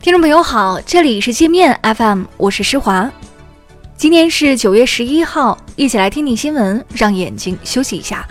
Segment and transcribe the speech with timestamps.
[0.00, 3.10] 听众朋友好，这里是界面 FM，我是施华。
[3.96, 8.26] 今天是九月十一号，一起来听听新闻，让眼睛休息一下。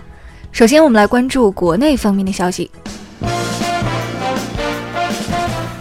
[0.50, 2.70] 首先，我们来关注国内方面的消息。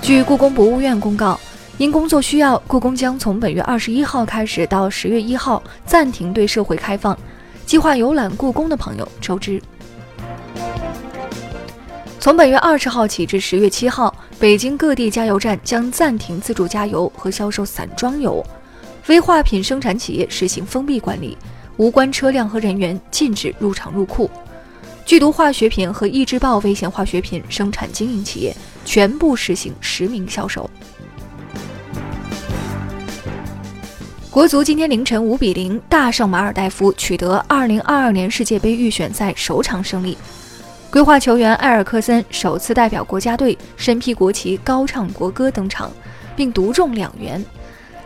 [0.01, 1.39] 据故宫博物院公告，
[1.77, 7.17] 因工作需要，故宫将从本月二十一号开始到十月一号暂停对社会开放。
[7.65, 9.61] 计划游览故宫的朋友周知。
[12.19, 18.45] 从本月二十号起至十月七号，北京各地加油站将暂停自助加油和销售散装油，
[19.07, 21.35] 危化品生产企业实行封闭管理，
[21.77, 24.29] 无关车辆和人员禁止入场入库。
[25.07, 30.69] 剧毒化学品和易制爆危险化学品生产经营企业全部实行实名销售。
[34.29, 40.15] 国足今天凌晨五比零大胜马尔代夫，取得二零二二年世界杯预选赛首场胜利。
[40.89, 45.91] 规划球员埃尔克森首次代表国家队身披国旗高唱国歌登场，
[46.35, 47.43] 并独中两元。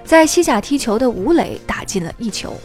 [0.03, 2.59] 在西甲踢球的吴磊打进了一球。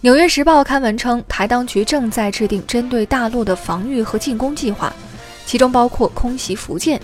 [0.00, 4.92] 纽约时报刊文称，台当局正在制定针对大陆的防御和进攻计划，
[5.44, 6.98] 其中包括空袭福建。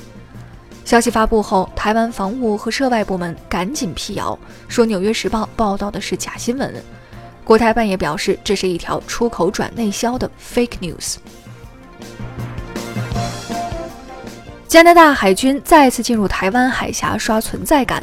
[0.84, 6.72] 消息发布后，台湾防务和涉外部门赶紧辟谣，说纽约时报报道的是假新闻。
[7.44, 11.16] 国台办也表示，这是一条出口转内销的 fake news。
[14.66, 18.02] 加拿大海军再次进入台湾海峡刷存在感，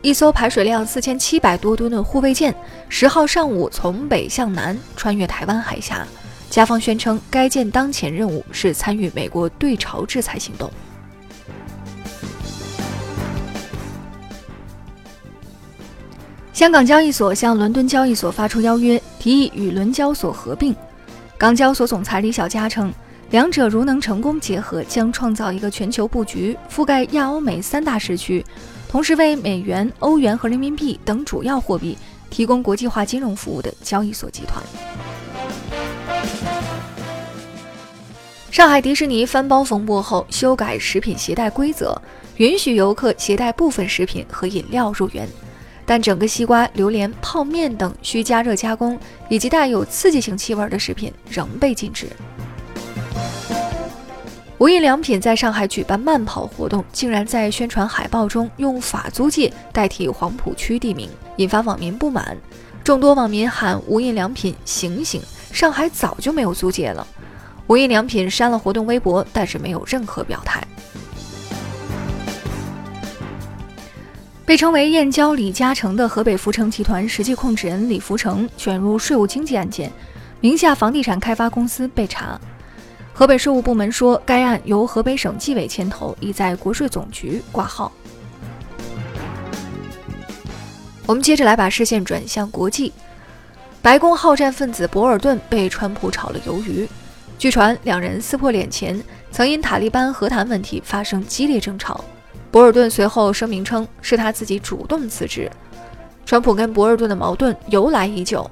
[0.00, 2.52] 一艘排水量四千七百多吨的护卫舰
[2.88, 6.04] 十号上午从北向南穿越台湾海峡，
[6.50, 10.68] 加方宣称该舰当前任务是参与美国对朝制裁行动。
[16.62, 20.72] 香港交易所向伦敦交易所发出邀约，提议与伦交所合并。
[21.36, 22.94] 港交所总裁李小加称，
[23.30, 28.46] 两者如能成功结合，将创造一个全球布局、覆盖亚欧美三大时区，
[28.88, 31.98] 同时为美元、欧元和人民币等主要货币
[32.30, 34.62] 提供国际化金融服务的交易所集团。
[38.52, 42.00] 上海迪士尼翻包风波后，修改食品携带规则，
[42.36, 45.28] 允许游客携带部分食品和饮料入园。
[45.84, 48.98] 但整个西瓜、榴莲、泡面等需加热加工
[49.28, 52.08] 以及带有刺激性气味的食品仍被禁止。
[54.58, 62.36] 无印良品在上海举办慢跑活动，竟然在宣传海报中用法租界代替黄浦区地名，引发网民不满。
[62.84, 65.20] 众多网民喊无印良品醒醒，
[65.50, 67.04] 上海早就没有租界了。
[67.66, 70.62] 无印良品删了活动微博，但是没有任何表态。
[74.52, 79.90] 被称为“燕郊李嘉诚”的河北福成集团实际控制人李福成卷入税务经济案件，
[80.40, 82.38] 名下房地产开发公司被查。
[83.14, 87.90] 河北税务部门说，该案由河北省纪委牵头，已在国税总局挂号。
[91.06, 92.92] 我们接着来把视线转向国际，
[93.80, 96.86] 白宫好战分子博尔顿被川普炒了鱿鱼。
[97.38, 102.04] 据传，两人撕破脸前曾因塔利班和谈问题发生激烈争吵。
[102.52, 105.50] 博尔顿随后声明称，是他自己主动辞职。
[106.26, 108.48] 川普跟博尔顿的矛盾由来已久。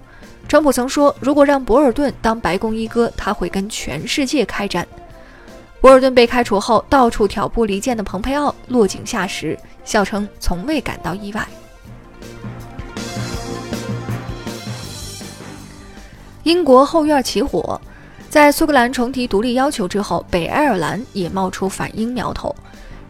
[0.49, 4.89] 川普曾说，如果让博尔顿当白宫一哥，他会跟全世界开战。
[5.83, 11.47] 博尔顿被开除后，到处挑拨离间的蓬佩奥落井下石，笑称从未感到意外。
[16.45, 17.79] 英国后院起火，
[18.31, 22.57] 在苏格兰重提独立要求之后，北爱尔兰也冒出反英苗头。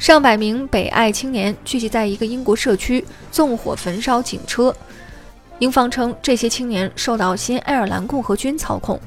[0.01, 4.75] 上百名北爱青年聚集在一个英国社区，纵火焚烧警车。
[5.59, 8.99] 英方称，这些青年受到新爱尔兰共和军操控。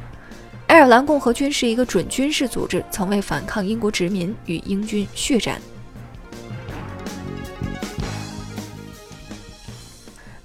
[0.68, 5.60] 爱尔兰共和军是一个准军事组织，曾为反抗英国殖民与英军血战。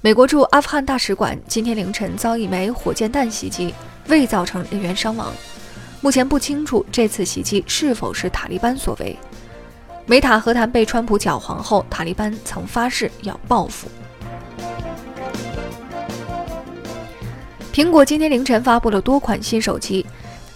[0.00, 3.74] 美国驻阿富汗大使馆今天凌晨遭一枚火箭弹袭击，
[4.08, 5.30] 未造成人员伤亡。
[6.00, 9.14] 目前不清楚这次袭击是否是塔利班所为。
[10.10, 13.86] 美塔和谈被川普搅黄后，塔利班曾发誓要报复。
[17.70, 20.06] 苹果今天凌晨发布了多款新手机，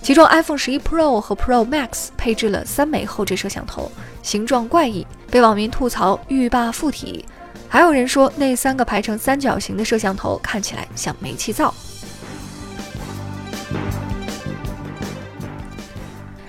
[0.00, 7.22] 其中 iPhone 十一 Pro 和 Pro Max 配置了三枚后置摄像头，形状怪异，被网民吐槽欲罢附体。
[7.68, 11.74] 还有人说，那三个排成三角形的摄像头看起来像煤气灶。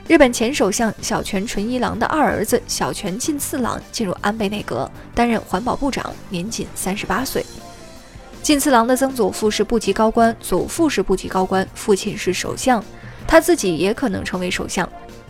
[0.05, 7.45] 日本前首相小泉纯一郎的二儿子小泉进次郎进入安倍内阁，担任环保部长，年仅三十八岁。
[8.41, 12.83] 进次郎的曾祖父是部级高官，祖父是部级高官，父亲是首相，
[13.25, 14.87] 他自己也可能成为首相。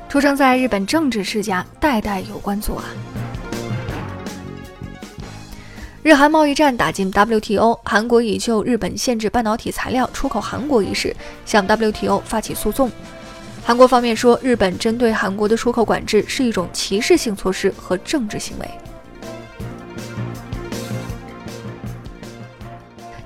[0.10, 2.86] 出生在日本政治世家，代代有官做啊。
[6.02, 11.16] 日韩贸易战打进 WTO，韩国已就日本限制半导体材料出口韩国一事
[11.46, 12.92] 向 WTO 发起诉讼。
[13.66, 18.70] 韩国方面说，日本针对韩国的出口管制是一种歧视性措施和政治行为。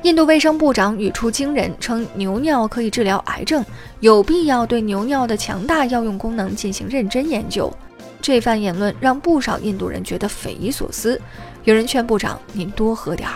[0.04, 3.66] 印度卫生部长语出惊人，称牛尿可以治疗癌症，
[4.00, 7.74] 有必要对牛尿的强大药用功能进行认真研究。
[8.22, 11.19] 这番言论让不少印度人觉得匪夷所思。
[11.63, 13.36] 有人劝部长：“您多喝点儿。”